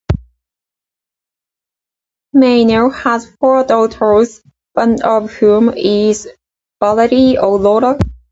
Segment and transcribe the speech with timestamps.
[2.35, 4.41] Meinel has four daughters,
[4.73, 6.27] one of whom is
[6.81, 7.99] Valerie Aurora.